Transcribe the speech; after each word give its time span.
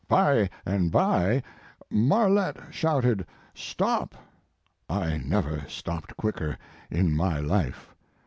By 0.07 0.49
and 0.65 0.91
by 0.91 1.43
Marlette 1.91 2.57
shouted 2.73 3.23
"Stop!" 3.53 4.15
I 4.89 5.17
never 5.17 5.63
stopped 5.67 6.17
quicker 6.17 6.57
in 6.89 7.15
my 7.15 7.39
life. 7.39 7.93